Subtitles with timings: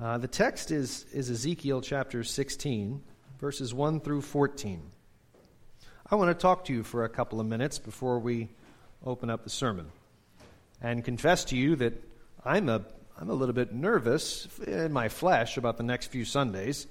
[0.00, 3.02] Uh, the text is, is Ezekiel chapter 16,
[3.40, 4.80] verses 1 through 14.
[6.08, 8.48] I want to talk to you for a couple of minutes before we
[9.04, 9.90] open up the sermon
[10.80, 11.94] and confess to you that
[12.44, 12.82] I'm a,
[13.20, 16.86] I'm a little bit nervous in my flesh about the next few Sundays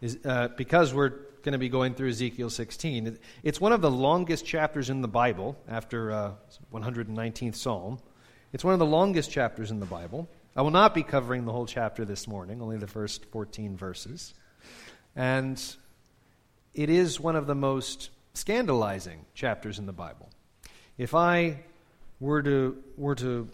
[0.00, 3.18] is, uh, because we're going to be going through Ezekiel 16.
[3.42, 6.30] It's one of the longest chapters in the Bible after uh,
[6.72, 7.98] 119th Psalm.
[8.52, 10.28] It's one of the longest chapters in the Bible.
[10.54, 14.34] I will not be covering the whole chapter this morning, only the first 14 verses.
[15.16, 15.62] And
[16.74, 20.28] it is one of the most scandalizing chapters in the Bible.
[20.98, 21.60] If I
[22.20, 23.48] were to, were to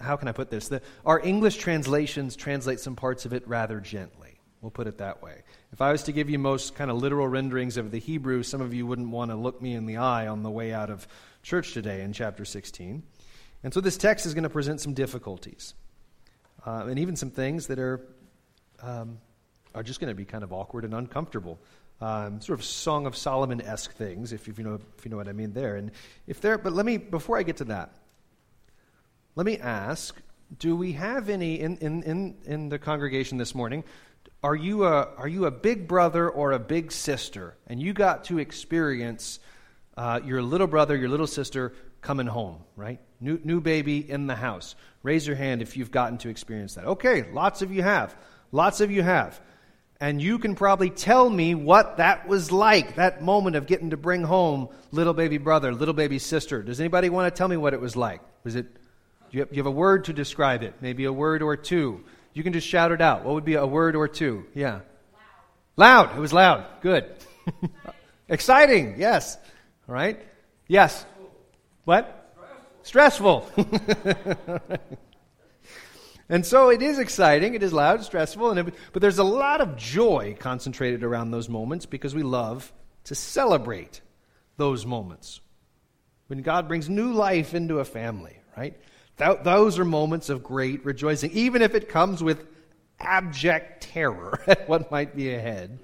[0.00, 0.66] how can I put this?
[0.66, 4.40] The, our English translations translate some parts of it rather gently.
[4.60, 5.42] We'll put it that way.
[5.72, 8.60] If I was to give you most kind of literal renderings of the Hebrew, some
[8.60, 11.06] of you wouldn't want to look me in the eye on the way out of
[11.42, 13.04] church today in chapter 16.
[13.62, 15.74] And so this text is going to present some difficulties
[16.66, 18.00] uh, and even some things that are,
[18.82, 19.18] um,
[19.74, 21.58] are just going to be kind of awkward and uncomfortable.
[22.00, 25.16] Um, sort of Song of Solomon esque things, if, if, you know, if you know
[25.16, 25.76] what I mean there.
[25.76, 25.90] And
[26.26, 27.94] if there, but let me, before I get to that,
[29.36, 30.20] let me ask
[30.58, 33.84] do we have any in, in, in, in the congregation this morning?
[34.42, 37.56] Are you, a, are you a big brother or a big sister?
[37.66, 39.40] And you got to experience
[39.96, 41.72] uh, your little brother, your little sister
[42.04, 43.00] coming home, right?
[43.18, 44.76] New, new baby in the house.
[45.02, 46.84] Raise your hand if you've gotten to experience that.
[46.84, 48.14] Okay, lots of you have.
[48.52, 49.40] Lots of you have.
[50.00, 53.96] And you can probably tell me what that was like, that moment of getting to
[53.96, 56.62] bring home little baby brother, little baby sister.
[56.62, 58.20] Does anybody want to tell me what it was like?
[58.44, 58.80] Was it, do
[59.30, 60.74] you have, you have a word to describe it?
[60.80, 62.04] Maybe a word or two.
[62.34, 63.24] You can just shout it out.
[63.24, 64.44] What would be a word or two?
[64.54, 64.80] Yeah.
[65.76, 66.08] Loud.
[66.08, 66.16] loud.
[66.18, 66.66] It was loud.
[66.82, 67.10] Good.
[68.28, 68.96] Exciting.
[68.98, 69.38] Yes.
[69.88, 70.20] All right.
[70.68, 71.06] Yes.
[71.84, 72.20] What?
[72.82, 73.50] Stressful.
[76.28, 77.54] and so it is exciting.
[77.54, 81.48] It is loud, stressful, and it, but there's a lot of joy concentrated around those
[81.48, 82.72] moments because we love
[83.04, 84.00] to celebrate
[84.56, 85.40] those moments.
[86.26, 88.78] When God brings new life into a family, right?
[89.18, 92.46] Th- those are moments of great rejoicing, even if it comes with
[92.98, 95.78] abject terror at what might be ahead.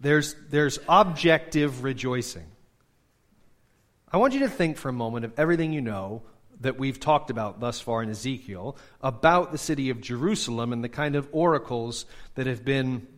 [0.00, 2.46] There's, there's objective rejoicing.
[4.14, 6.22] I want you to think for a moment of everything you know
[6.60, 10.88] that we've talked about thus far in Ezekiel about the city of Jerusalem and the
[10.88, 13.08] kind of oracles that have been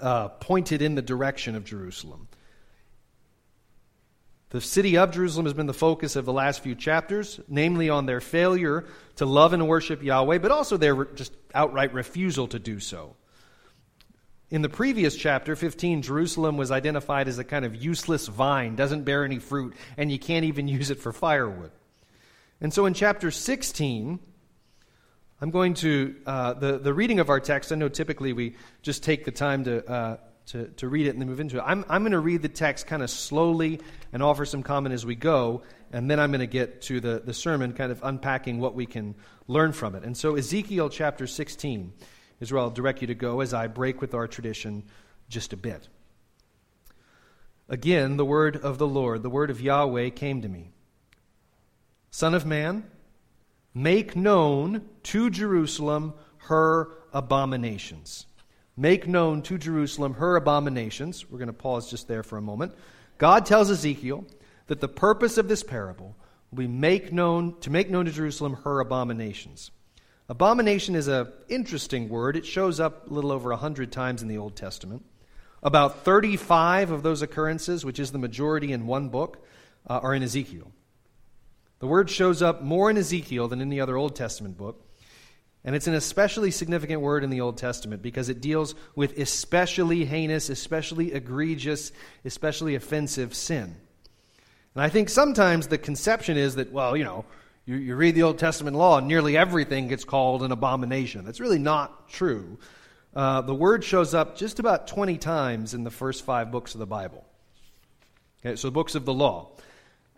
[0.00, 2.28] uh, pointed in the direction of Jerusalem.
[4.48, 8.06] The city of Jerusalem has been the focus of the last few chapters, namely on
[8.06, 12.80] their failure to love and worship Yahweh, but also their just outright refusal to do
[12.80, 13.16] so.
[14.48, 19.02] In the previous chapter, 15, Jerusalem was identified as a kind of useless vine, doesn't
[19.02, 21.72] bear any fruit, and you can't even use it for firewood.
[22.60, 24.20] And so in chapter 16,
[25.40, 29.02] I'm going to, uh, the, the reading of our text, I know typically we just
[29.02, 31.64] take the time to, uh, to, to read it and then move into it.
[31.66, 33.80] I'm, I'm going to read the text kind of slowly
[34.12, 35.62] and offer some comment as we go,
[35.92, 38.86] and then I'm going to get to the, the sermon, kind of unpacking what we
[38.86, 39.16] can
[39.48, 40.04] learn from it.
[40.04, 41.92] And so, Ezekiel chapter 16
[42.40, 44.84] is where I'll direct you to go as I break with our tradition
[45.28, 45.88] just a bit.
[47.68, 50.70] Again, the word of the Lord, the word of Yahweh came to me
[52.10, 52.84] Son of man,
[53.74, 58.26] make known to Jerusalem her abominations.
[58.76, 61.28] Make known to Jerusalem her abominations.
[61.30, 62.74] We're going to pause just there for a moment.
[63.18, 64.24] God tells Ezekiel
[64.66, 66.14] that the purpose of this parable
[66.50, 69.70] will be make known to make known to Jerusalem her abominations.
[70.28, 72.36] Abomination is an interesting word.
[72.36, 75.04] It shows up a little over 100 times in the Old Testament.
[75.62, 79.44] About 35 of those occurrences, which is the majority in one book,
[79.88, 80.72] uh, are in Ezekiel.
[81.78, 84.82] The word shows up more in Ezekiel than in the other Old Testament book.
[85.64, 90.04] And it's an especially significant word in the Old Testament because it deals with especially
[90.04, 91.92] heinous, especially egregious,
[92.24, 93.76] especially offensive sin.
[94.74, 97.24] And I think sometimes the conception is that, well, you know,
[97.66, 101.24] you, you read the Old Testament law, and nearly everything gets called an abomination.
[101.24, 102.58] That's really not true.
[103.14, 106.78] Uh, the word shows up just about 20 times in the first five books of
[106.78, 107.24] the Bible.
[108.44, 109.50] Okay, so books of the law.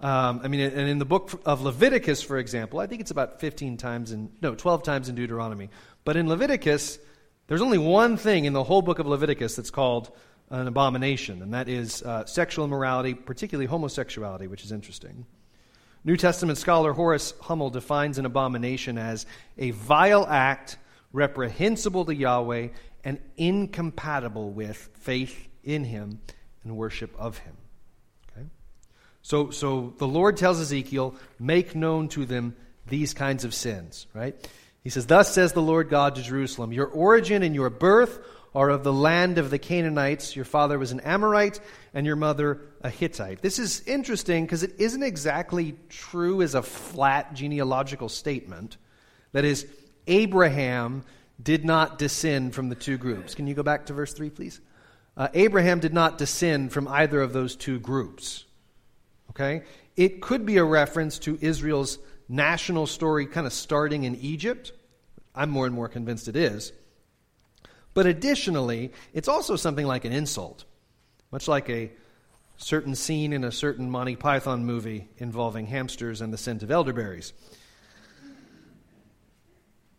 [0.01, 3.41] Um, I mean, and in the book of Leviticus, for example, I think it's about
[3.41, 5.71] 15 times in, no, 12 times in Deuteronomy.
[6.05, 6.99] But in Leviticus,
[7.47, 10.11] there's only one thing in the whole book of Leviticus that's called
[10.51, 15.25] an abomination, and that is uh, sexual immorality, particularly homosexuality, which is interesting.
[16.05, 20.79] New Testament scholar Horace Hummel defines an abomination as a vile act
[21.13, 22.69] reprehensible to Yahweh
[23.05, 26.21] and incompatible with faith in Him
[26.63, 27.57] and worship of Him.
[28.33, 28.47] Okay?
[29.23, 32.57] So, so the Lord tells Ezekiel, make known to them
[32.87, 34.35] these kinds of sins, right?
[34.83, 38.19] He says, Thus says the Lord God to Jerusalem, Your origin and your birth
[38.55, 40.35] are of the land of the Canaanites.
[40.35, 41.61] Your father was an Amorite,
[41.95, 43.43] and your mother a Hittite.
[43.43, 48.77] This is interesting because it isn't exactly true as a flat genealogical statement.
[49.33, 49.67] That is,
[50.07, 51.05] Abraham
[51.43, 53.35] did not descend from the two groups.
[53.35, 54.61] Can you go back to verse 3, please?
[55.17, 58.45] Uh, Abraham did not descend from either of those two groups.
[59.31, 59.63] Okay?
[59.97, 61.99] It could be a reference to Israel's
[62.29, 64.73] national story kind of starting in Egypt.
[65.35, 66.73] I'm more and more convinced it is.
[67.99, 70.65] But additionally, it's also something like an insult,
[71.33, 71.91] much like a
[72.57, 77.33] certain scene in a certain Monty Python movie involving hamsters and the scent of elderberries.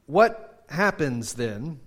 [0.05, 1.81] What happens then?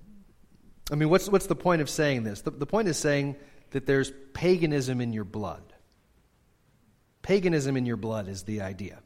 [0.91, 2.43] I mean, what's, what's the point of saying this?
[2.43, 3.37] The, the point is saying
[3.71, 5.73] that there's paganism in your blood.
[7.23, 8.99] Paganism in your blood is the idea.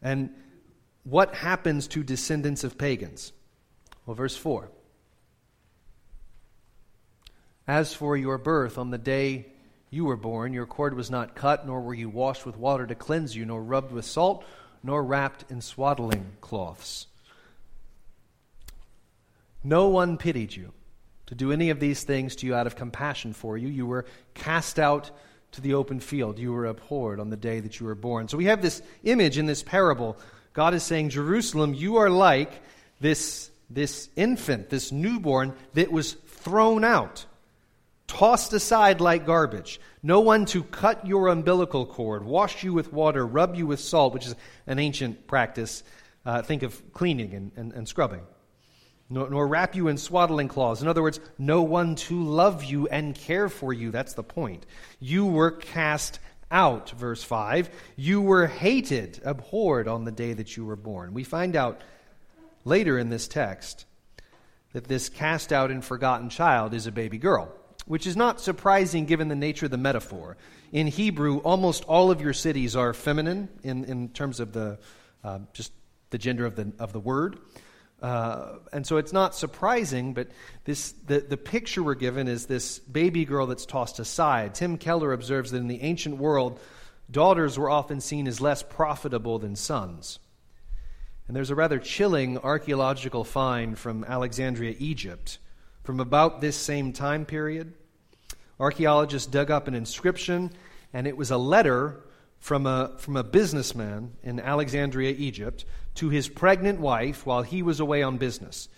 [0.00, 0.32] And
[1.02, 3.32] what happens to descendants of pagans?
[4.06, 4.68] Well, verse 4.
[7.66, 9.46] As for your birth, on the day
[9.90, 12.94] you were born, your cord was not cut, nor were you washed with water to
[12.94, 14.44] cleanse you, nor rubbed with salt,
[14.82, 17.06] nor wrapped in swaddling cloths.
[19.62, 20.72] No one pitied you
[21.26, 23.68] to do any of these things to you out of compassion for you.
[23.68, 25.10] You were cast out
[25.52, 26.38] to the open field.
[26.38, 28.28] You were abhorred on the day that you were born.
[28.28, 30.16] So we have this image in this parable.
[30.52, 32.52] God is saying, Jerusalem, you are like
[33.00, 37.24] this, this infant, this newborn that was thrown out
[38.10, 39.80] tossed aside like garbage.
[40.02, 44.12] No one to cut your umbilical cord, wash you with water, rub you with salt,
[44.12, 44.34] which is
[44.66, 45.84] an ancient practice.
[46.26, 48.22] Uh, think of cleaning and, and, and scrubbing.
[49.08, 50.82] Nor, nor wrap you in swaddling cloths.
[50.82, 53.92] In other words, no one to love you and care for you.
[53.92, 54.66] That's the point.
[54.98, 56.18] You were cast
[56.50, 57.70] out, verse 5.
[57.94, 61.14] You were hated, abhorred on the day that you were born.
[61.14, 61.80] We find out
[62.64, 63.86] later in this text
[64.72, 67.52] that this cast out and forgotten child is a baby girl
[67.86, 70.36] which is not surprising given the nature of the metaphor.
[70.70, 74.78] In Hebrew, almost all of your cities are feminine in, in terms of the
[75.24, 75.72] uh, just
[76.10, 77.38] the gender of the, of the word.
[78.00, 80.28] Uh, and so it's not surprising, but
[80.64, 84.54] this, the, the picture we're given is this baby girl that's tossed aside.
[84.54, 86.58] Tim Keller observes that in the ancient world,
[87.10, 90.18] daughters were often seen as less profitable than sons.
[91.30, 95.38] And there's a rather chilling archaeological find from Alexandria, Egypt,
[95.84, 97.72] from about this same time period.
[98.58, 100.50] Archaeologists dug up an inscription,
[100.92, 102.00] and it was a letter
[102.40, 107.78] from a, from a businessman in Alexandria, Egypt, to his pregnant wife while he was
[107.78, 108.68] away on business.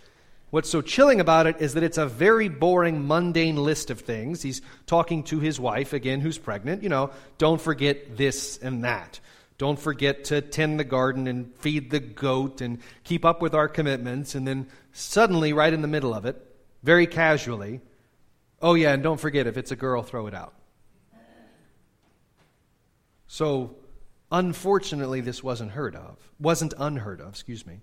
[0.51, 4.43] What's so chilling about it is that it's a very boring, mundane list of things.
[4.43, 6.83] He's talking to his wife, again, who's pregnant.
[6.83, 7.09] You know,
[7.39, 9.19] don't forget this and that.
[9.63, 13.69] Don't forget to tend the garden and feed the goat and keep up with our
[13.69, 14.35] commitments.
[14.35, 16.35] And then suddenly, right in the middle of it,
[16.83, 17.79] very casually,
[18.61, 20.53] Oh, yeah, and don't forget if it's a girl, throw it out.
[23.25, 23.77] So,
[24.33, 26.17] unfortunately, this wasn't heard of.
[26.41, 27.79] Wasn't unheard of, excuse me.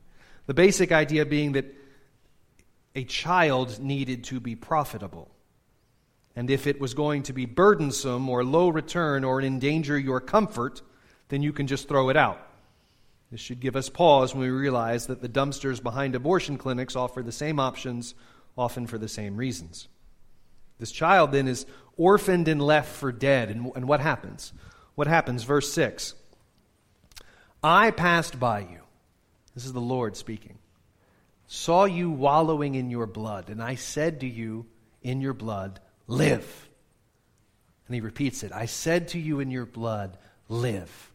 [0.48, 1.74] The basic idea being that
[2.94, 5.30] a child needed to be profitable.
[6.36, 10.82] And if it was going to be burdensome or low return or endanger your comfort,
[11.30, 12.46] then you can just throw it out.
[13.30, 17.22] This should give us pause when we realize that the dumpsters behind abortion clinics offer
[17.22, 18.14] the same options,
[18.58, 19.88] often for the same reasons.
[20.78, 21.66] This child then is
[21.96, 23.50] orphaned and left for dead.
[23.50, 24.52] And, and what happens?
[24.96, 25.44] What happens?
[25.44, 26.14] Verse 6
[27.62, 28.80] I passed by you.
[29.54, 30.58] This is the Lord speaking.
[31.46, 34.66] Saw you wallowing in your blood, and I said to you,
[35.02, 36.68] In your blood, live.
[37.86, 40.16] And he repeats it I said to you, In your blood,
[40.48, 41.09] live.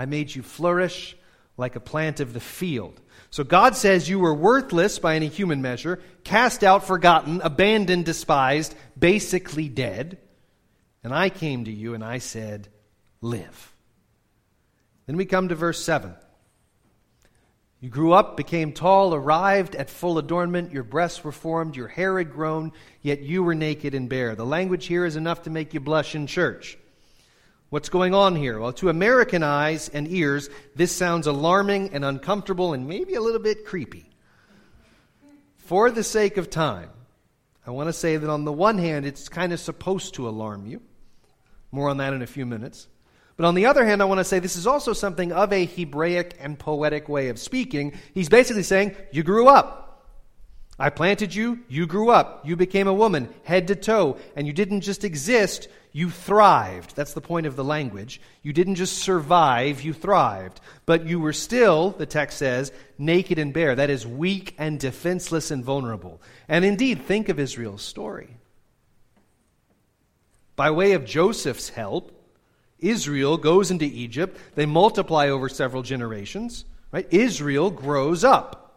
[0.00, 1.14] I made you flourish
[1.58, 2.98] like a plant of the field.
[3.28, 8.74] So God says you were worthless by any human measure, cast out, forgotten, abandoned, despised,
[8.98, 10.16] basically dead.
[11.04, 12.68] And I came to you and I said,
[13.20, 13.74] Live.
[15.04, 16.14] Then we come to verse 7.
[17.80, 22.16] You grew up, became tall, arrived at full adornment, your breasts were formed, your hair
[22.16, 24.34] had grown, yet you were naked and bare.
[24.34, 26.78] The language here is enough to make you blush in church.
[27.70, 28.58] What's going on here?
[28.58, 33.40] Well, to American eyes and ears, this sounds alarming and uncomfortable and maybe a little
[33.40, 34.10] bit creepy.
[35.56, 36.90] For the sake of time,
[37.64, 40.66] I want to say that on the one hand, it's kind of supposed to alarm
[40.66, 40.82] you.
[41.70, 42.88] More on that in a few minutes.
[43.36, 45.64] But on the other hand, I want to say this is also something of a
[45.64, 47.92] Hebraic and poetic way of speaking.
[48.12, 49.89] He's basically saying, You grew up.
[50.80, 54.54] I planted you, you grew up, you became a woman, head to toe, and you
[54.54, 56.96] didn't just exist, you thrived.
[56.96, 58.18] That's the point of the language.
[58.42, 60.58] You didn't just survive, you thrived.
[60.86, 63.74] But you were still, the text says, naked and bare.
[63.74, 66.22] That is, weak and defenseless and vulnerable.
[66.48, 68.36] And indeed, think of Israel's story.
[70.56, 72.10] By way of Joseph's help,
[72.78, 74.38] Israel goes into Egypt.
[74.54, 76.64] They multiply over several generations.
[76.90, 77.06] Right?
[77.10, 78.69] Israel grows up.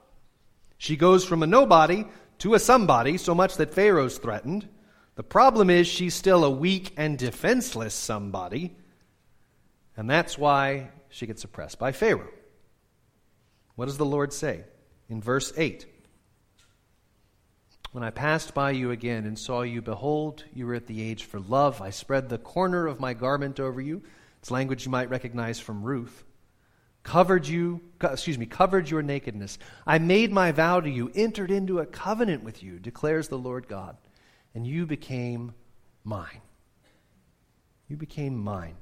[0.84, 2.04] She goes from a nobody
[2.40, 4.68] to a somebody, so much that Pharaoh's threatened.
[5.16, 8.76] The problem is she's still a weak and defenseless somebody,
[9.96, 12.34] and that's why she gets oppressed by Pharaoh.
[13.76, 14.66] What does the Lord say
[15.08, 15.86] in verse 8?
[17.94, 21.24] When I passed by you again and saw you, behold, you were at the age
[21.24, 21.82] for love.
[21.82, 24.04] I spread the corner of my garment over you.
[24.40, 26.26] It's language you might recognize from Ruth
[27.04, 29.60] covered you, excuse me, covered your nakedness.
[29.86, 33.68] I made my vow to you, entered into a covenant with you, declares the Lord
[33.68, 33.98] God,
[34.56, 35.54] and you became
[36.04, 36.42] mine.
[37.90, 38.76] You became mine.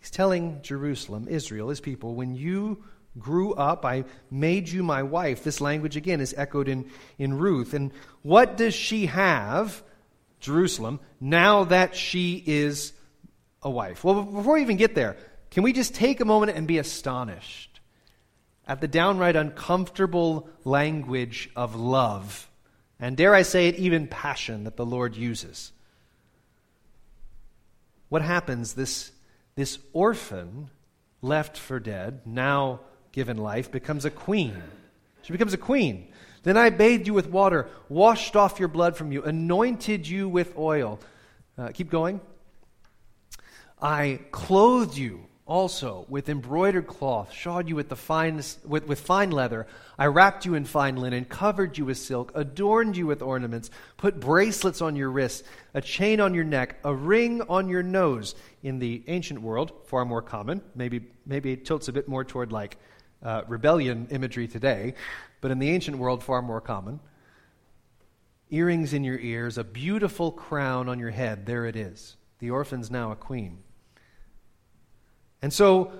[0.00, 2.84] He's telling Jerusalem, Israel, his people, when you
[3.18, 5.44] grew up, I made you my wife.
[5.44, 7.74] This language again is echoed in, in Ruth.
[7.74, 9.82] And what does she have,
[10.40, 12.92] Jerusalem, now that she is
[13.62, 14.04] a wife?
[14.04, 15.16] Well, before we even get there,
[15.54, 17.78] can we just take a moment and be astonished
[18.66, 22.50] at the downright uncomfortable language of love,
[22.98, 25.70] and dare I say it, even passion that the Lord uses?
[28.08, 28.74] What happens?
[28.74, 29.12] This,
[29.54, 30.70] this orphan
[31.22, 32.80] left for dead, now
[33.12, 34.60] given life, becomes a queen.
[35.22, 36.08] She becomes a queen.
[36.42, 40.58] Then I bathed you with water, washed off your blood from you, anointed you with
[40.58, 40.98] oil.
[41.56, 42.20] Uh, keep going.
[43.80, 49.66] I clothed you also with embroidered cloth, shod you with, the with, with fine leather.
[49.98, 54.20] I wrapped you in fine linen, covered you with silk, adorned you with ornaments, put
[54.20, 58.34] bracelets on your wrists, a chain on your neck, a ring on your nose.
[58.62, 60.62] In the ancient world, far more common.
[60.74, 62.78] Maybe, maybe it tilts a bit more toward like
[63.22, 64.94] uh, rebellion imagery today,
[65.42, 67.00] but in the ancient world, far more common.
[68.50, 71.44] Earrings in your ears, a beautiful crown on your head.
[71.44, 72.16] There it is.
[72.38, 73.58] The orphan's now a queen.
[75.44, 75.92] And so,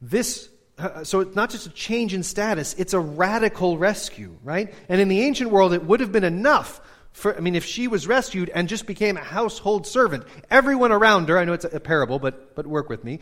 [0.00, 0.48] this,
[0.78, 4.72] uh, so it's not just a change in status, it's a radical rescue, right?
[4.88, 7.88] And in the ancient world, it would have been enough for, I mean, if she
[7.88, 11.80] was rescued and just became a household servant, everyone around her, I know it's a
[11.80, 13.18] parable, but, but work with me,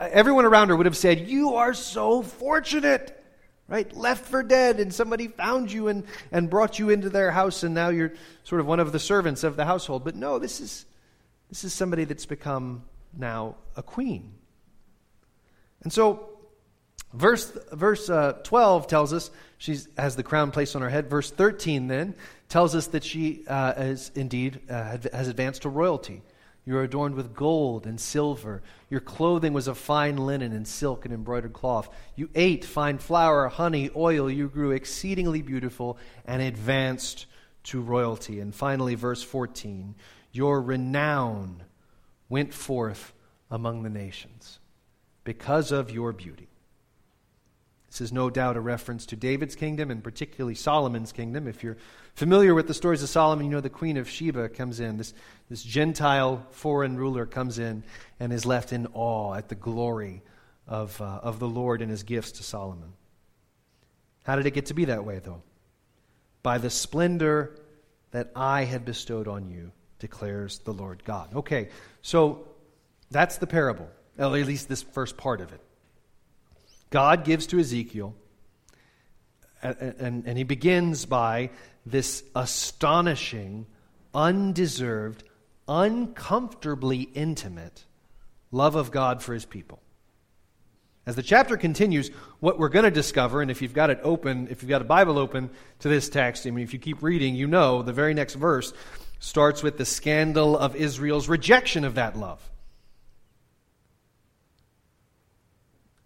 [0.00, 3.22] uh, everyone around her would have said, You are so fortunate,
[3.68, 3.94] right?
[3.94, 7.74] Left for dead, and somebody found you and, and brought you into their house, and
[7.74, 10.02] now you're sort of one of the servants of the household.
[10.02, 10.86] But no, this is,
[11.50, 14.32] this is somebody that's become now a queen.
[15.82, 16.28] And so,
[17.12, 21.08] verse, verse uh, 12 tells us she has the crown placed on her head.
[21.08, 22.14] Verse 13 then
[22.48, 26.22] tells us that she uh, is indeed uh, has advanced to royalty.
[26.64, 28.62] You are adorned with gold and silver.
[28.88, 31.88] Your clothing was of fine linen and silk and embroidered cloth.
[32.14, 34.30] You ate fine flour, honey, oil.
[34.30, 37.26] You grew exceedingly beautiful and advanced
[37.64, 38.38] to royalty.
[38.38, 39.96] And finally, verse 14
[40.30, 41.64] Your renown
[42.28, 43.12] went forth
[43.50, 44.60] among the nations
[45.24, 46.48] because of your beauty.
[47.92, 51.46] This is no doubt a reference to David's kingdom and particularly Solomon's kingdom.
[51.46, 51.76] If you're
[52.14, 54.96] familiar with the stories of Solomon, you know the Queen of Sheba comes in.
[54.96, 55.12] This,
[55.50, 57.82] this Gentile foreign ruler comes in
[58.18, 60.22] and is left in awe at the glory
[60.66, 62.94] of, uh, of the Lord and his gifts to Solomon.
[64.24, 65.42] How did it get to be that way, though?
[66.42, 67.58] By the splendor
[68.12, 71.34] that I had bestowed on you, declares the Lord God.
[71.34, 71.68] Okay,
[72.00, 72.48] so
[73.10, 75.60] that's the parable at least this first part of it.
[76.90, 78.14] God gives to Ezekiel,
[79.62, 81.50] and, and, and he begins by
[81.86, 83.66] this astonishing,
[84.14, 85.24] undeserved,
[85.66, 87.84] uncomfortably intimate
[88.50, 89.80] love of God for his people.
[91.04, 94.46] As the chapter continues, what we're going to discover, and if you've got it open,
[94.50, 95.50] if you've got a Bible open
[95.80, 98.72] to this text, I mean, if you keep reading, you know the very next verse
[99.18, 102.51] starts with the scandal of Israel's rejection of that love.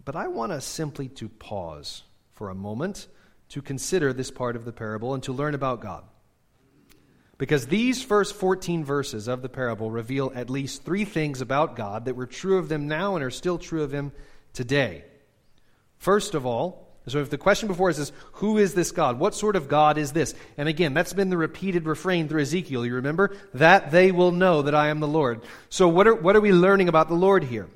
[0.06, 3.08] But I want us simply to pause for a moment
[3.50, 6.04] to consider this part of the parable and to learn about God.
[7.38, 12.04] Because these first 14 verses of the parable reveal at least three things about God
[12.04, 14.12] that were true of them now and are still true of him
[14.52, 15.04] today.
[15.98, 19.18] First of all, so if the question before us is, who is this God?
[19.18, 20.34] What sort of God is this?
[20.56, 22.86] And again, that's been the repeated refrain through Ezekiel.
[22.86, 23.36] You remember?
[23.54, 25.42] That they will know that I am the Lord.
[25.68, 27.68] So what are, what are we learning about the Lord here?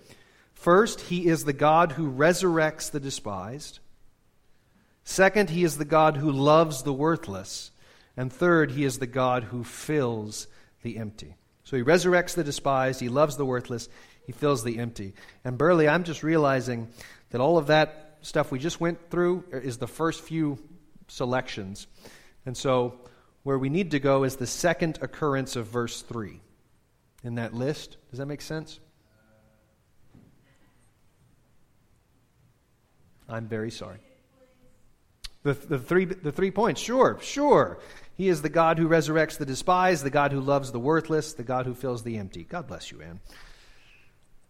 [0.61, 3.79] First, he is the God who resurrects the despised.
[5.05, 7.71] Second, he is the God who loves the worthless.
[8.15, 10.49] And third, he is the God who fills
[10.83, 11.35] the empty.
[11.65, 13.89] So he resurrects the despised, he loves the worthless,
[14.27, 15.15] he fills the empty.
[15.45, 16.89] And Burley, I'm just realizing
[17.31, 20.59] that all of that stuff we just went through is the first few
[21.09, 21.87] selections.
[22.45, 23.01] And so
[23.45, 26.39] where we need to go is the second occurrence of verse 3
[27.25, 27.97] in that list.
[28.11, 28.79] Does that make sense?
[33.31, 33.99] I'm very sorry.
[35.43, 37.79] The, the, three, the three points, sure, sure.
[38.15, 41.43] He is the God who resurrects the despised, the God who loves the worthless, the
[41.43, 42.45] God who fills the empty.
[42.45, 43.21] God bless you, Anne.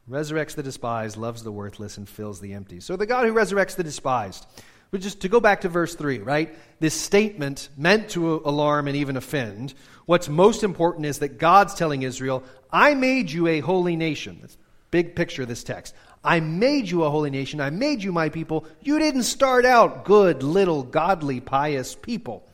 [0.08, 2.80] Resurrects the despised, loves the worthless, and fills the empty.
[2.80, 4.44] So the God who resurrects the despised.
[4.90, 6.52] But just to go back to verse 3, right?
[6.80, 9.74] This statement meant to alarm and even offend.
[10.06, 14.38] What's most important is that God's telling Israel, I made you a holy nation.
[14.40, 14.56] That's
[14.90, 15.94] big picture of this text.
[16.22, 17.60] I made you a holy nation.
[17.60, 18.66] I made you my people.
[18.82, 22.46] You didn't start out good, little, godly, pious people.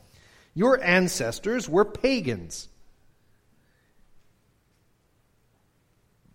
[0.55, 2.69] Your ancestors were pagans.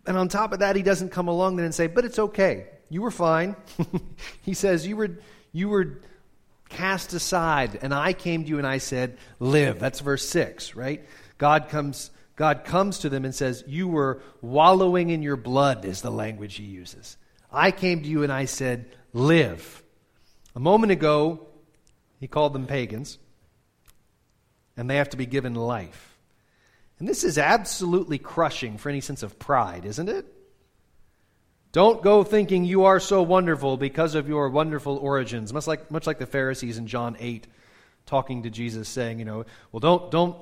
[0.05, 2.67] And on top of that, he doesn't come along then and say, but it's okay.
[2.89, 3.55] You were fine.
[4.41, 5.19] he says, you were,
[5.53, 6.01] you were
[6.67, 9.79] cast aside, and I came to you and I said, live.
[9.79, 11.05] That's verse 6, right?
[11.37, 12.11] God comes
[12.41, 16.55] God comes to them and says, You were wallowing in your blood, is the language
[16.55, 17.17] he uses.
[17.51, 19.83] I came to you and I said, Live.
[20.55, 21.47] A moment ago,
[22.19, 23.17] he called them pagans,
[24.77, 26.17] and they have to be given life.
[26.99, 30.25] And this is absolutely crushing for any sense of pride, isn't it?
[31.71, 36.05] Don't go thinking you are so wonderful because of your wonderful origins, much like, much
[36.05, 37.47] like the Pharisees in John 8
[38.05, 40.37] talking to Jesus, saying, you know, well, don't, don't,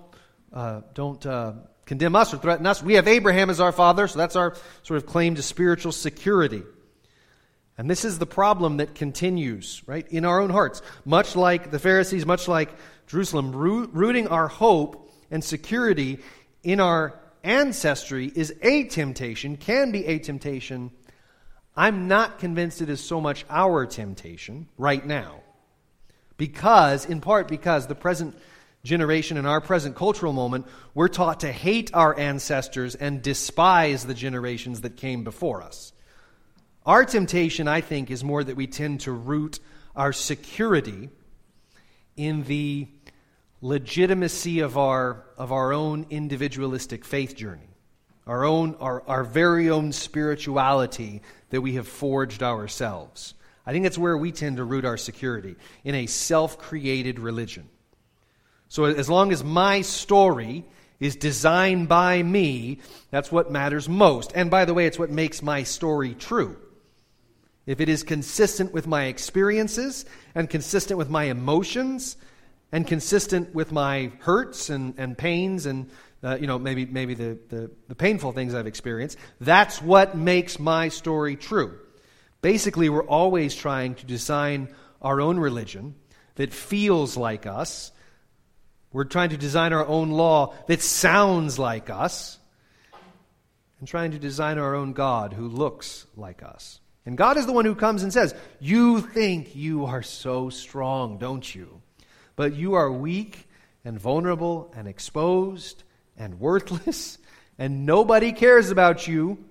[0.52, 1.54] uh, don't uh,
[1.86, 2.82] condemn us or threaten us.
[2.82, 6.64] We have Abraham as our father, so that's our sort of claim to spiritual security.
[7.80, 10.82] And this is the problem that continues, right, in our own hearts.
[11.06, 12.70] Much like the Pharisees, much like
[13.08, 16.20] Jerusalem, rooting our hope and security
[16.62, 20.92] in our ancestry is a temptation, can be a temptation.
[21.74, 25.40] I'm not convinced it is so much our temptation right now.
[26.36, 28.38] Because, in part because the present
[28.84, 34.14] generation in our present cultural moment, we're taught to hate our ancestors and despise the
[34.14, 35.94] generations that came before us.
[36.90, 39.60] Our temptation, I think, is more that we tend to root
[39.96, 41.10] our security
[42.18, 42.88] in the
[43.62, 47.70] legitimacy of our, of our own individualistic faith journey,
[48.26, 51.22] our, own, our, our very own spirituality
[51.52, 53.36] that we have forged ourselves.
[53.68, 57.70] I think that's where we tend to root our security, in a self created religion.
[58.68, 60.66] So as long as my story
[61.00, 62.80] is designed by me,
[63.12, 64.32] that's what matters most.
[64.34, 66.58] And by the way, it's what makes my story true.
[67.70, 72.18] If it is consistent with my experiences and consistent with my emotions
[72.72, 75.92] and consistent with my hurts and, and pains and
[76.24, 80.58] uh, you know maybe maybe the, the, the painful things I've experienced, that's what makes
[80.58, 81.78] my story true.
[82.42, 85.94] Basically, we're always trying to design our own religion
[86.36, 87.92] that feels like us
[88.92, 92.40] we're trying to design our own law that sounds like us
[93.78, 96.80] and trying to design our own God who looks like us.
[97.10, 101.18] And God is the one who comes and says, You think you are so strong,
[101.18, 101.82] don't you?
[102.36, 103.48] But you are weak
[103.84, 105.82] and vulnerable and exposed
[106.16, 107.18] and worthless,
[107.58, 109.44] and nobody cares about you.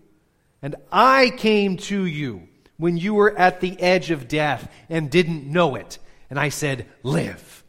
[0.63, 5.51] And I came to you when you were at the edge of death and didn't
[5.51, 5.99] know it.
[6.31, 7.65] And I said, Live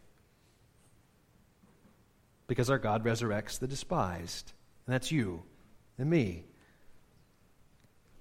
[2.46, 4.54] because our God resurrects the despised.
[4.86, 5.42] And that's you
[5.98, 6.46] and me.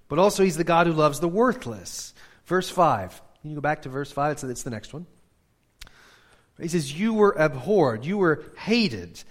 [0.09, 2.13] But also, He's the God who loves the worthless.
[2.45, 3.21] Verse 5.
[3.41, 4.33] Can you go back to verse 5?
[4.33, 5.05] It's, it's the next one.
[6.59, 9.23] He says, You were abhorred, you were hated.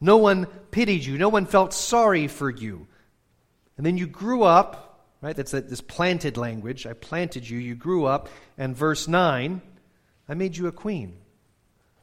[0.00, 2.86] No one pitied you, no one felt sorry for you.
[3.76, 5.36] And then you grew up, right?
[5.36, 6.86] That's that, this planted language.
[6.86, 8.28] I planted you, you grew up.
[8.56, 9.60] And verse 9,
[10.28, 11.16] I made you a queen.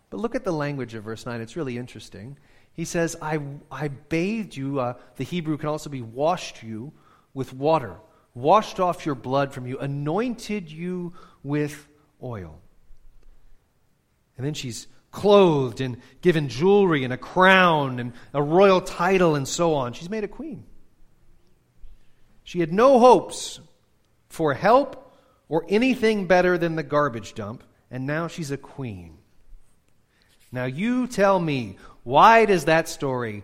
[0.09, 1.41] But look at the language of verse 9.
[1.41, 2.37] It's really interesting.
[2.73, 3.39] He says, I,
[3.71, 4.79] I bathed you.
[4.79, 6.93] Uh, the Hebrew can also be washed you
[7.35, 7.97] with water,
[8.33, 11.87] washed off your blood from you, anointed you with
[12.23, 12.59] oil.
[14.37, 19.47] And then she's clothed and given jewelry and a crown and a royal title and
[19.47, 19.93] so on.
[19.93, 20.65] She's made a queen.
[22.43, 23.59] She had no hopes
[24.29, 25.13] for help
[25.47, 29.17] or anything better than the garbage dump, and now she's a queen.
[30.51, 33.43] Now you tell me, why does that story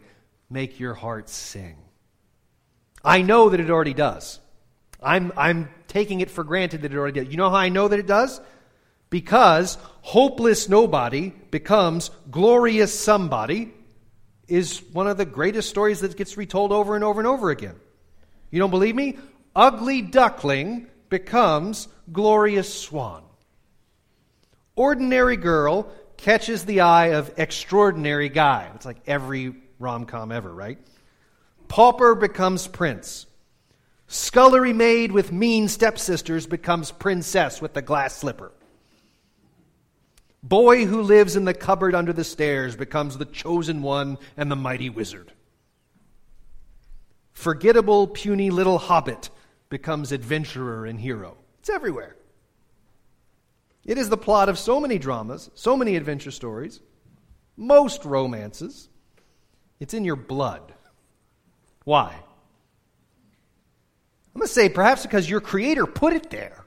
[0.50, 1.81] make your heart sing?
[3.04, 4.40] I know that it already does.
[5.02, 7.32] I'm, I'm taking it for granted that it already does.
[7.32, 8.40] You know how I know that it does?
[9.12, 13.72] because hopeless nobody becomes glorious somebody
[14.48, 17.76] is one of the greatest stories that gets retold over and over and over again.
[18.50, 19.20] You don't believe me?
[19.56, 23.24] Ugly duckling becomes glorious swan.
[24.76, 28.72] Ordinary girl catches the eye of extraordinary guy.
[28.76, 30.80] It's like every rom com ever, right?
[31.72, 33.28] Pauper becomes prince.
[34.08, 38.52] Scullery maid with mean stepsisters becomes princess with the glass slipper.
[40.44, 44.56] Boy who lives in the cupboard under the stairs becomes the chosen one and the
[44.58, 45.32] mighty wizard.
[47.32, 49.30] Forgettable, puny little hobbit
[49.70, 51.38] becomes adventurer and hero.
[51.62, 52.18] It's everywhere.
[53.86, 56.82] It is the plot of so many dramas, so many adventure stories,
[57.56, 58.90] most romances.
[59.80, 60.74] It's in your blood.
[61.84, 62.14] Why?
[64.34, 66.64] I'm going to say perhaps because your Creator put it there.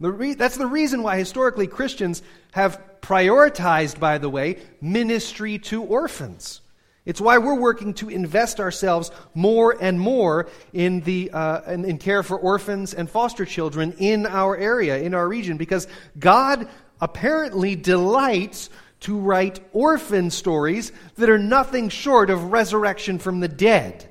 [0.00, 5.82] The re- that's the reason why historically Christians have prioritized, by the way, ministry to
[5.82, 6.60] orphans.
[7.04, 11.98] It's why we're working to invest ourselves more and more in, the, uh, in, in
[11.98, 16.68] care for orphans and foster children in our area, in our region, because God
[17.00, 18.68] apparently delights
[19.00, 24.10] to write orphan stories that are nothing short of resurrection from the dead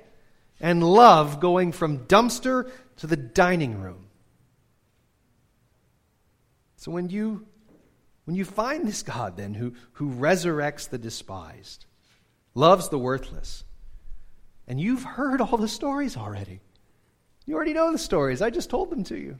[0.60, 4.08] and love going from dumpster to the dining room.
[6.78, 7.46] So when you
[8.26, 11.86] when you find this God then who, who resurrects the despised,
[12.54, 13.64] loves the worthless,
[14.68, 16.60] and you've heard all the stories already.
[17.46, 18.42] You already know the stories.
[18.42, 19.38] I just told them to you.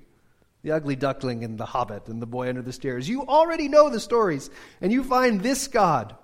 [0.64, 3.08] The ugly duckling and the hobbit and the boy under the stairs.
[3.08, 4.50] You already know the stories.
[4.82, 6.16] And you find this God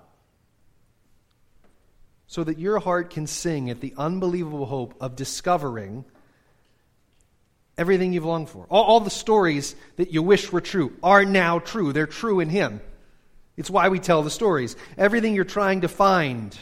[2.26, 6.04] so that your heart can sing at the unbelievable hope of discovering
[7.76, 8.66] Everything you've longed for.
[8.70, 11.92] All, all, the stories that you wish were true are now true.
[11.92, 12.80] They're true in Him.
[13.56, 14.76] It's why we tell the stories.
[14.96, 16.56] Everything you're trying to find,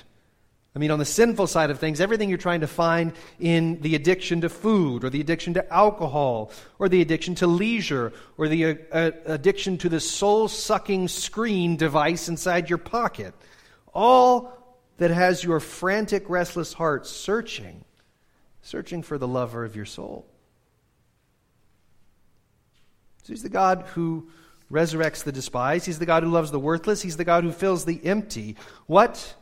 [0.74, 3.94] I mean, on the sinful side of things, everything you're trying to find in the
[3.94, 8.64] addiction to food, or the addiction to alcohol, or the addiction to leisure, or the
[8.64, 13.35] uh, uh, addiction to the soul sucking screen device inside your pocket,
[13.92, 17.85] all that has your frantic, restless heart searching,
[18.62, 20.26] searching for the lover of your soul.
[23.24, 24.30] So he's the God who
[24.70, 25.85] resurrects the despised.
[25.85, 27.02] He's the God who loves the worthless.
[27.02, 28.56] He's the God who fills the empty.
[28.87, 29.35] What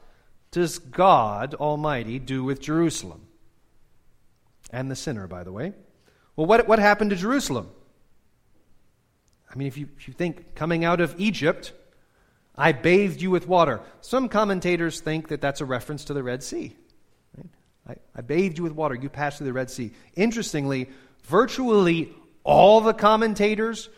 [0.50, 3.26] does God Almighty do with Jerusalem?
[4.72, 5.72] And the sinner, by the way.
[6.36, 7.70] Well, what, what happened to Jerusalem?
[9.52, 11.72] I mean, if you, if you think coming out of Egypt,
[12.56, 13.80] I bathed you with water.
[14.00, 16.76] Some commentators think that that's a reference to the Red Sea.
[17.36, 17.48] Right?
[17.88, 18.94] I, I bathed you with water.
[18.94, 19.92] You passed through the Red Sea.
[20.14, 20.88] Interestingly,
[21.24, 22.12] virtually
[22.44, 23.88] all the commentators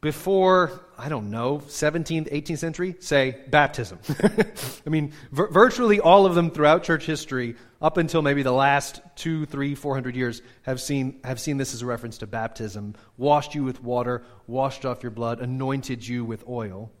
[0.00, 3.98] before, I don't know, 17th, 18th century say baptism.
[4.86, 9.00] I mean, vir- virtually all of them throughout church history, up until maybe the last
[9.16, 12.94] two, three, four hundred years, have seen, have seen this as a reference to baptism.
[13.16, 16.92] Washed you with water, washed off your blood, anointed you with oil.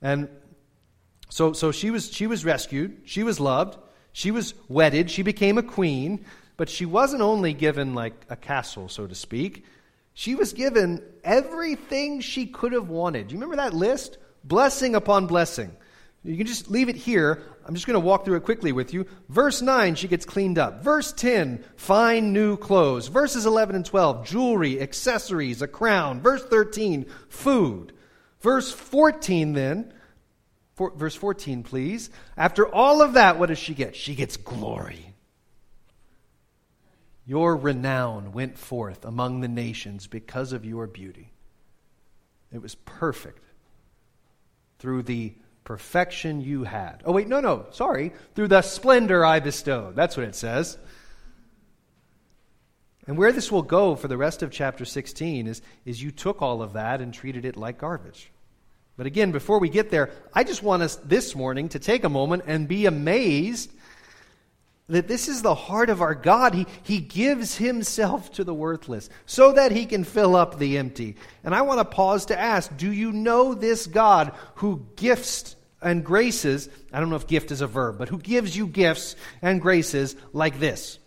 [0.00, 0.28] And
[1.28, 3.78] so, so she, was, she was rescued, she was loved,
[4.12, 6.24] she was wedded, she became a queen.
[6.56, 9.64] But she wasn't only given like a castle, so to speak.
[10.14, 13.28] She was given everything she could have wanted.
[13.28, 14.18] Do you remember that list?
[14.44, 15.74] Blessing upon blessing.
[16.24, 17.42] You can just leave it here.
[17.66, 19.06] I'm just going to walk through it quickly with you.
[19.28, 20.82] Verse 9, she gets cleaned up.
[20.82, 23.08] Verse 10, fine new clothes.
[23.08, 26.20] Verses 11 and 12, jewelry, accessories, a crown.
[26.20, 27.92] Verse 13, food.
[28.40, 29.92] Verse 14, then,
[30.74, 32.10] for, verse 14, please.
[32.36, 33.96] After all of that, what does she get?
[33.96, 35.11] She gets glory.
[37.32, 41.32] Your renown went forth among the nations because of your beauty.
[42.52, 43.42] It was perfect
[44.78, 45.32] through the
[45.64, 47.00] perfection you had.
[47.06, 48.12] Oh, wait, no, no, sorry.
[48.34, 49.96] Through the splendor I bestowed.
[49.96, 50.76] That's what it says.
[53.06, 56.42] And where this will go for the rest of chapter 16 is, is you took
[56.42, 58.30] all of that and treated it like garbage.
[58.98, 62.10] But again, before we get there, I just want us this morning to take a
[62.10, 63.72] moment and be amazed
[64.88, 66.54] that this is the heart of our God.
[66.54, 71.16] He, he gives himself to the worthless so that he can fill up the empty.
[71.44, 76.04] And I want to pause to ask do you know this God who gifts and
[76.04, 76.68] graces?
[76.92, 80.16] I don't know if gift is a verb, but who gives you gifts and graces
[80.32, 80.98] like this?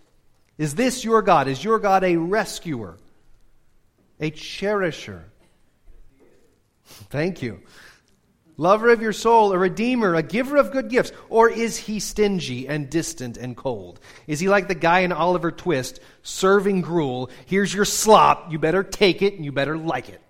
[0.57, 1.47] Is this your God?
[1.47, 2.97] Is your God a rescuer,
[4.19, 5.23] a cherisher?
[6.85, 7.61] Thank you
[8.57, 11.11] lover of your soul, a redeemer, a giver of good gifts?
[11.29, 13.99] Or is he stingy and distant and cold?
[14.27, 17.29] Is he like the guy in Oliver Twist serving gruel?
[17.45, 18.51] Here's your slop.
[18.51, 20.21] You better take it and you better like it.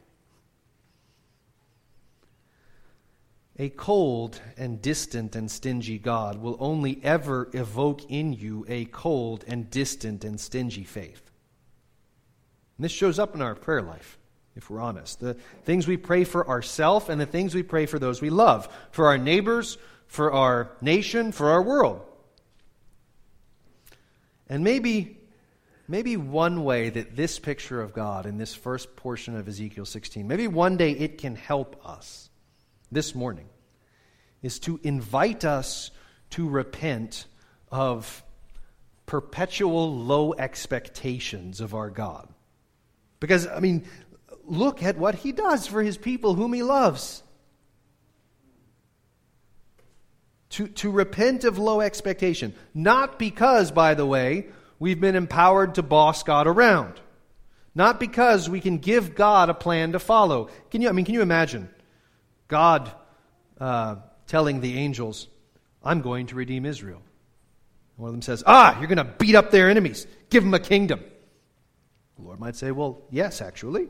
[3.58, 9.46] A cold and distant and stingy God will only ever evoke in you a cold
[9.48, 11.32] and distant and stingy faith.
[12.78, 14.18] And this shows up in our prayer life
[14.56, 15.20] if we're honest.
[15.20, 18.70] The things we pray for ourselves and the things we pray for those we love,
[18.92, 22.02] for our neighbors, for our nation, for our world.
[24.48, 25.18] And maybe,
[25.88, 30.28] maybe one way that this picture of God in this first portion of Ezekiel 16,
[30.28, 32.30] maybe one day it can help us
[32.92, 33.50] this morning
[34.42, 35.90] is to invite us
[36.30, 37.26] to repent
[37.72, 38.24] of
[39.06, 42.28] perpetual low expectations of our God.
[43.20, 43.86] Because, I mean,
[44.48, 47.24] look at what he does for his people whom he loves.
[50.52, 52.54] To, to repent of low expectation.
[52.74, 54.48] Not because, by the way,
[54.80, 57.00] we've been empowered to boss God around.
[57.74, 60.50] Not because we can give God a plan to follow.
[60.72, 61.70] Can you, I mean, can you imagine
[62.48, 62.90] God
[63.60, 65.28] uh, telling the angels,
[65.84, 67.02] I'm going to redeem Israel?
[67.98, 70.60] One of them says, Ah, you're going to beat up their enemies, give them a
[70.60, 71.02] kingdom.
[72.18, 73.90] The Lord might say, Well, yes, actually.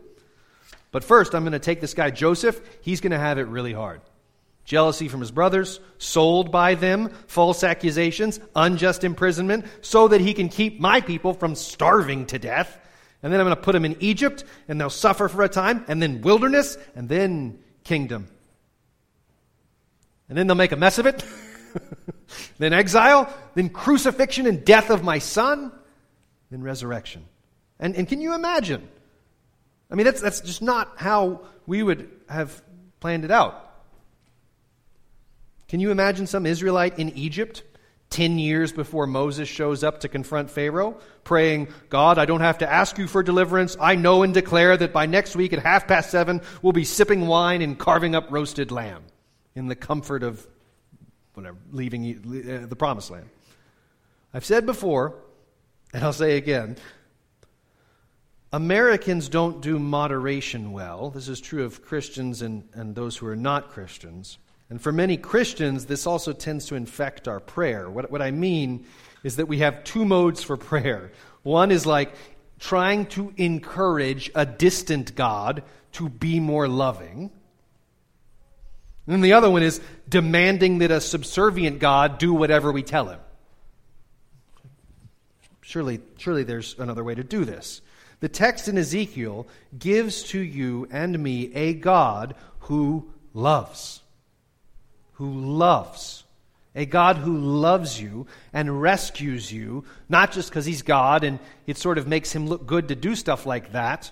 [0.96, 2.62] But first, I'm going to take this guy, Joseph.
[2.80, 4.00] He's going to have it really hard.
[4.64, 10.48] Jealousy from his brothers, sold by them, false accusations, unjust imprisonment, so that he can
[10.48, 12.80] keep my people from starving to death.
[13.22, 15.84] And then I'm going to put them in Egypt, and they'll suffer for a time,
[15.90, 18.30] and then wilderness, and then kingdom.
[20.30, 21.26] And then they'll make a mess of it.
[22.58, 25.74] then exile, then crucifixion and death of my son,
[26.52, 27.26] then resurrection.
[27.82, 28.88] And, and can you imagine?
[29.89, 32.62] I mean, that's, that's just not how we would have
[33.00, 33.62] planned it out.
[35.67, 37.63] Can you imagine some Israelite in Egypt,
[38.12, 42.71] 10 years before Moses shows up to confront Pharaoh, praying, God, I don't have to
[42.71, 43.76] ask you for deliverance.
[43.80, 47.28] I know and declare that by next week at half past seven, we'll be sipping
[47.28, 49.04] wine and carving up roasted lamb
[49.56, 50.45] in the comfort of
[51.34, 53.28] whatever, leaving uh, the promised land.
[54.34, 55.15] I've said before,
[55.93, 56.78] and I'll say again,
[58.56, 61.10] Americans don't do moderation well.
[61.10, 64.38] This is true of Christians and, and those who are not Christians.
[64.70, 67.89] And for many Christians, this also tends to infect our prayer.
[67.89, 68.86] What, what I mean
[69.26, 71.12] is that we have two modes for prayer.
[71.44, 72.15] One is like
[72.58, 77.32] trying to encourage a distant God to be more loving.
[79.06, 83.20] And the other one is demanding that a subservient God do whatever we tell him.
[85.62, 87.82] Surely, surely there's another way to do this.
[88.26, 89.46] The text in Ezekiel
[89.78, 94.02] gives to you and me a God who loves.
[95.14, 96.24] Who loves.
[96.74, 101.78] A God who loves you and rescues you, not just because he's God and it
[101.78, 104.12] sort of makes him look good to do stuff like that,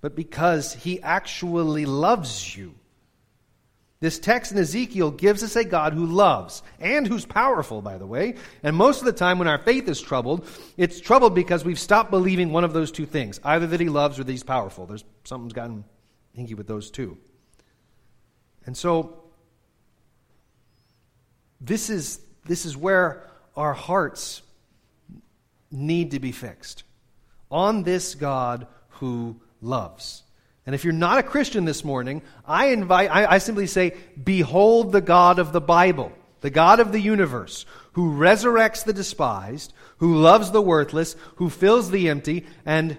[0.00, 2.74] but because he actually loves you.
[4.02, 8.06] This text in Ezekiel gives us a God who loves and who's powerful, by the
[8.06, 8.34] way.
[8.64, 10.44] And most of the time when our faith is troubled,
[10.76, 14.18] it's troubled because we've stopped believing one of those two things either that he loves
[14.18, 14.86] or that he's powerful.
[14.86, 15.84] There's something's gotten
[16.36, 17.16] hinky with those two.
[18.66, 19.22] And so,
[21.60, 24.42] this is, this is where our hearts
[25.70, 26.82] need to be fixed
[27.52, 30.21] on this God who loves.
[30.64, 34.92] And if you're not a Christian this morning, I invite, I, I, simply say, behold
[34.92, 40.16] the God of the Bible, the God of the universe, who resurrects the despised, who
[40.16, 42.96] loves the worthless, who fills the empty, and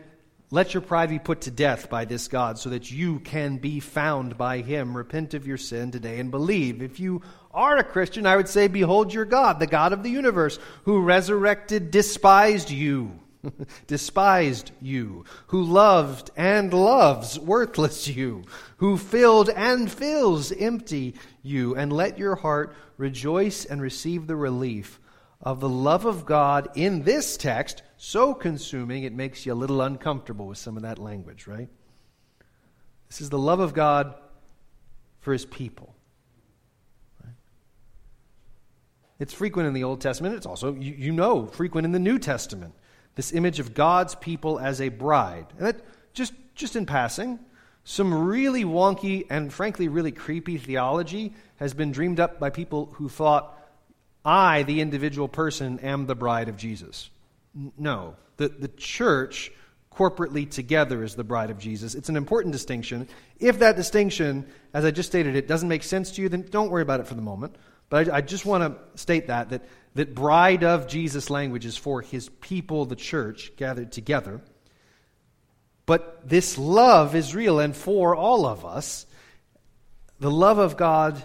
[0.51, 3.79] let your pride be put to death by this God so that you can be
[3.79, 4.95] found by him.
[4.95, 6.83] Repent of your sin today and believe.
[6.83, 7.21] If you
[7.51, 11.01] are a Christian, I would say, behold your God, the God of the universe, who
[11.01, 13.19] resurrected despised you
[13.87, 18.43] despised you, who loved and loves worthless you,
[18.77, 24.99] who filled and fills empty you, and let your heart rejoice and receive the relief
[25.41, 29.81] of the love of God in this text, so consuming it makes you a little
[29.81, 31.69] uncomfortable with some of that language, right?
[33.09, 34.15] This is the love of God
[35.19, 35.95] for his people.
[39.19, 40.35] It's frequent in the Old Testament.
[40.35, 42.73] It's also, you, you know, frequent in the New Testament
[43.15, 45.47] this image of God's people as a bride.
[45.57, 45.81] And that,
[46.13, 47.39] just, just in passing,
[47.83, 53.09] some really wonky and frankly really creepy theology has been dreamed up by people who
[53.09, 53.59] thought,
[54.25, 57.09] I, the individual person, am the bride of Jesus.
[57.77, 58.15] No.
[58.37, 59.51] The, the church,
[59.91, 61.93] corporately together, is the bride of Jesus.
[61.93, 63.07] It's an important distinction.
[63.39, 66.71] If that distinction, as I just stated, it doesn't make sense to you, then don't
[66.71, 67.55] worry about it for the moment.
[67.89, 69.61] But I, I just want to state that, that
[69.95, 74.41] that bride of Jesus language is for his people, the church, gathered together.
[75.85, 79.05] But this love is real and for all of us.
[80.19, 81.21] the love of God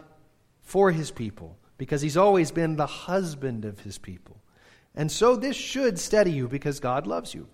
[0.63, 4.43] for his people because he's always been the husband of his people.
[4.95, 7.47] And so this should steady you because God loves you.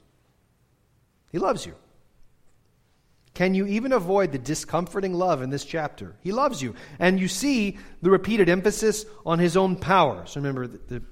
[1.30, 1.74] He loves you.
[3.34, 6.14] Can you even avoid the discomforting love in this chapter?
[6.22, 6.76] He loves you.
[7.00, 10.24] And you see the repeated emphasis on his own power.
[10.26, 11.02] So remember the, the,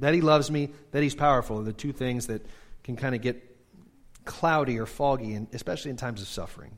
[0.00, 2.44] that he loves me, that he's powerful are the two things that
[2.84, 3.46] can kind of get
[4.26, 6.76] cloudy or foggy, and especially in times of suffering.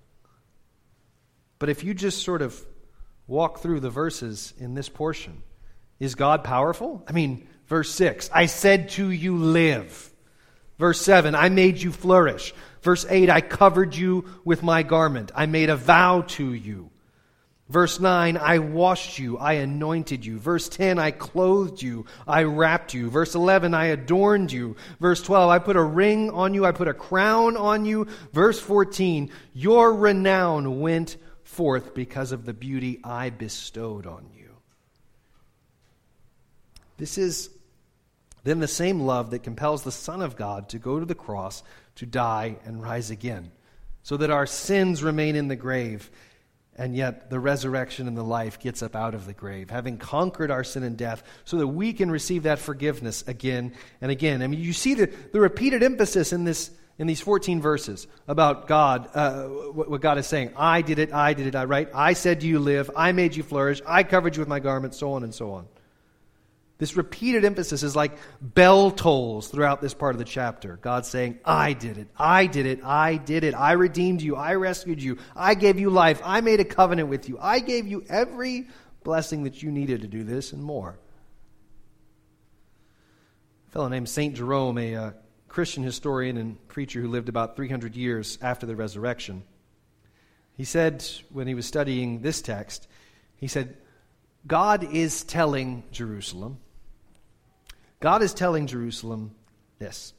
[1.59, 2.61] But if you just sort of
[3.27, 5.43] walk through the verses in this portion,
[5.99, 7.05] is God powerful?
[7.09, 10.12] I mean, verse 6 I said to you, live.
[10.79, 12.55] Verse 7 I made you flourish.
[12.83, 15.33] Verse 8 I covered you with my garment.
[15.35, 16.91] I made a vow to you.
[17.73, 20.39] Verse 9, I washed you, I anointed you.
[20.39, 23.09] Verse 10, I clothed you, I wrapped you.
[23.09, 24.77] Verse 11, I adorned you.
[25.01, 28.09] Verse 12, I put a ring on you, I put a crown on you.
[28.35, 34.51] Verse 14, your renown went forth because of the beauty I bestowed on you.
[36.99, 37.49] This is
[38.45, 41.63] then the same love that compels the Son of God to go to the cross,
[41.97, 43.53] to die, and rise again,
[44.03, 46.11] so that our sins remain in the grave
[46.75, 50.51] and yet, the resurrection and the life gets up out of the grave, having conquered
[50.51, 54.41] our sin and death, so that we can receive that forgiveness again and again.
[54.41, 58.69] I mean, you see the, the repeated emphasis in, this, in these 14 verses about
[58.69, 60.55] God, uh, what, God is saying.
[60.57, 61.91] I did it, I did it, I, right?
[61.95, 65.13] I said you live, I made you flourish, I covered you with my garment, so
[65.13, 65.67] on and so on.
[66.83, 70.81] This repeated emphasis is like bell tolls throughout this part of the chapter.
[70.83, 73.55] God saying, I did it, I did it, I did it.
[73.55, 77.29] I redeemed you, I rescued you, I gave you life, I made a covenant with
[77.29, 78.67] you, I gave you every
[79.05, 80.99] blessing that you needed to do this and more.
[83.69, 84.35] A fellow named St.
[84.35, 85.11] Jerome, a uh,
[85.47, 89.45] Christian historian and preacher who lived about 300 years after the resurrection,
[90.57, 92.89] he said when he was studying this text,
[93.37, 93.77] he said,
[94.45, 96.59] God is telling Jerusalem,
[98.03, 99.31] God is telling Jerusalem
[99.79, 100.13] this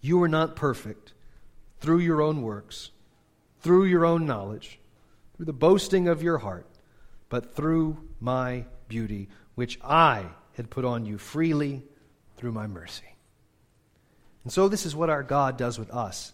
[0.00, 1.14] You are not perfect
[1.78, 2.90] through your own works,
[3.60, 4.80] through your own knowledge,
[5.36, 6.66] through the boasting of your heart,
[7.28, 11.84] but through my beauty, which I had put on you freely
[12.36, 13.14] through my mercy.
[14.42, 16.32] And so, this is what our God does with us.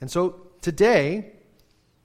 [0.00, 1.32] And so, today,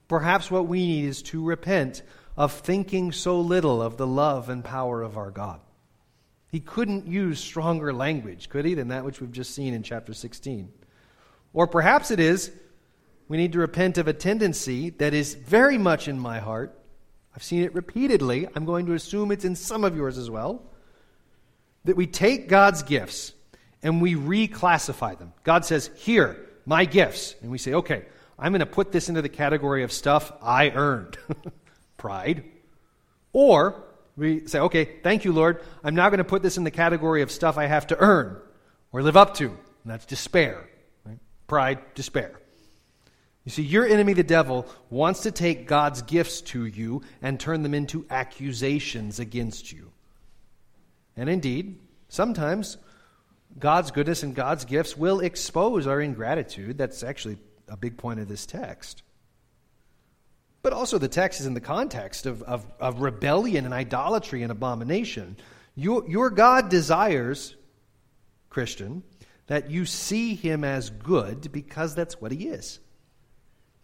[0.08, 2.01] perhaps what we need is to repent
[2.36, 5.60] of thinking so little of the love and power of our God.
[6.49, 10.13] He couldn't use stronger language, could he, than that which we've just seen in chapter
[10.13, 10.71] 16?
[11.53, 12.51] Or perhaps it is
[13.27, 16.79] we need to repent of a tendency that is very much in my heart.
[17.36, 18.47] I've seen it repeatedly.
[18.55, 20.63] I'm going to assume it's in some of yours as well.
[21.83, 23.33] That we take God's gifts
[23.83, 25.33] and we reclassify them.
[25.43, 27.36] God says, Here, my gifts.
[27.41, 28.05] And we say, Okay,
[28.39, 31.17] I'm going to put this into the category of stuff I earned.
[31.97, 32.45] Pride.
[33.33, 33.83] Or
[34.17, 35.63] we say, okay, thank you, Lord.
[35.84, 38.41] I'm now going to put this in the category of stuff I have to earn
[38.91, 39.45] or live up to.
[39.45, 40.67] And that's despair.
[41.06, 41.19] Right?
[41.45, 42.39] Pride, despair.
[43.45, 47.63] You see, your enemy, the devil, wants to take God's gifts to you and turn
[47.63, 49.91] them into accusations against you.
[51.15, 52.77] And indeed, sometimes
[53.58, 56.77] God's goodness and God's gifts will expose our ingratitude.
[56.77, 57.38] That's actually
[57.69, 59.03] a big point of this text.
[60.67, 64.51] But also, the text is in the context of, of, of rebellion and idolatry and
[64.51, 65.38] abomination.
[65.75, 67.56] Your, your God desires,
[68.49, 69.03] Christian,
[69.45, 72.82] that you see him as good because that's what he is.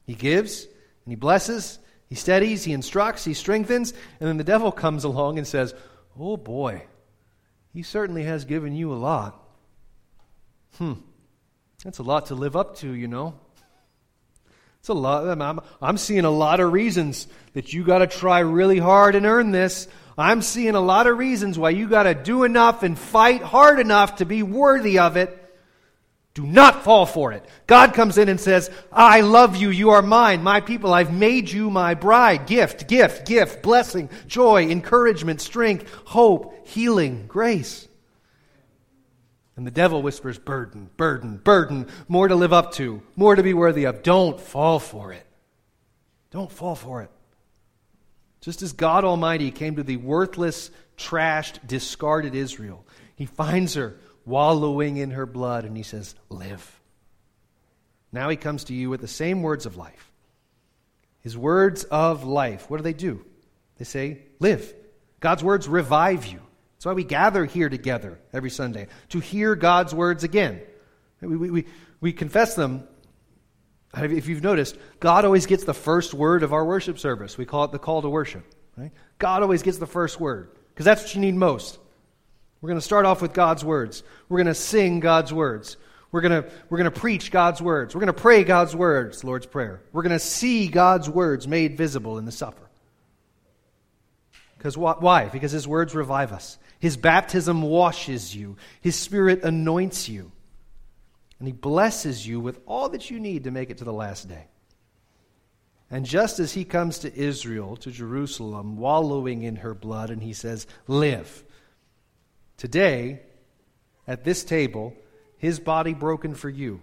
[0.05, 4.69] He gives and he blesses, he steadies, he instructs, he strengthens, and then the devil
[4.69, 5.73] comes along and says,
[6.19, 6.83] Oh boy,
[7.71, 9.41] he certainly has given you a lot.
[10.79, 10.95] Hmm,
[11.81, 13.39] that's a lot to live up to, you know.
[14.83, 15.41] It's a lot.
[15.41, 19.25] I'm, I'm seeing a lot of reasons that you got to try really hard and
[19.25, 19.87] earn this.
[20.17, 23.79] I'm seeing a lot of reasons why you got to do enough and fight hard
[23.79, 25.39] enough to be worthy of it.
[26.33, 27.45] Do not fall for it.
[27.65, 29.69] God comes in and says, I love you.
[29.69, 30.93] You are mine, my people.
[30.93, 32.45] I've made you my bride.
[32.45, 37.87] Gift, gift, gift, blessing, joy, encouragement, strength, hope, healing, grace.
[39.55, 43.53] And the devil whispers, burden, burden, burden, more to live up to, more to be
[43.53, 44.01] worthy of.
[44.01, 45.25] Don't fall for it.
[46.31, 47.11] Don't fall for it.
[48.41, 54.97] Just as God Almighty came to the worthless, trashed, discarded Israel, he finds her wallowing
[54.97, 56.79] in her blood and he says, Live.
[58.11, 60.11] Now he comes to you with the same words of life.
[61.21, 63.23] His words of life, what do they do?
[63.77, 64.73] They say, Live.
[65.19, 66.41] God's words revive you.
[66.83, 70.59] That's why we gather here together every Sunday, to hear God's words again.
[71.21, 71.65] We, we, we,
[72.01, 72.85] we confess them.
[73.95, 77.37] If you've noticed, God always gets the first word of our worship service.
[77.37, 78.43] We call it the call to worship.
[78.75, 78.91] Right?
[79.17, 81.79] God always gets the first word because that's what you need most.
[82.59, 84.03] We're going to start off with God's words.
[84.27, 85.77] We're going to sing God's words.
[86.11, 87.95] We're going to, we're going to preach God's words.
[87.95, 89.81] We're going to pray God's words, Lord's Prayer.
[89.93, 92.69] We're going to see God's words made visible in the supper.
[94.63, 95.25] Because why?
[95.25, 96.57] Because His words revive us.
[96.79, 98.55] His baptism washes you.
[98.79, 100.31] His Spirit anoints you.
[101.37, 104.29] And He blesses you with all that you need to make it to the last
[104.29, 104.45] day.
[105.91, 110.31] And just as He comes to Israel, to Jerusalem, wallowing in her blood, and He
[110.31, 111.43] says, Live.
[112.55, 113.19] Today,
[114.07, 114.95] at this table,
[115.39, 116.79] His body broken for you,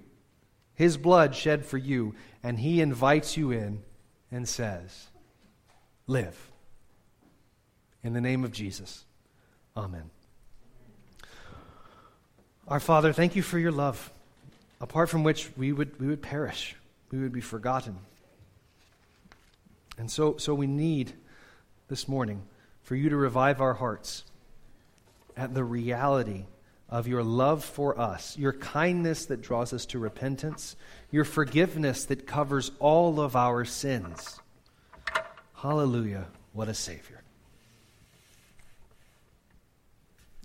[0.75, 3.83] His blood shed for you, and He invites you in
[4.31, 5.09] and says,
[6.07, 6.50] Live.
[8.03, 9.05] In the name of Jesus.
[9.77, 10.11] Amen.
[12.67, 14.13] Our Father, thank you for your love,
[14.81, 16.77] apart from which we would, we would perish,
[17.11, 17.99] we would be forgotten.
[19.99, 21.13] And so, so we need
[21.89, 22.43] this morning
[22.83, 24.25] for you to revive our hearts
[25.37, 26.47] at the reality
[26.89, 30.77] of your love for us, your kindness that draws us to repentance,
[31.11, 34.41] your forgiveness that covers all of our sins.
[35.55, 36.27] Hallelujah.
[36.53, 37.20] What a Savior.